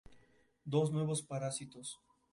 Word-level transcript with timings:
Dos 0.65 0.91
nuevos 0.91 1.21
parásitos". 1.21 1.99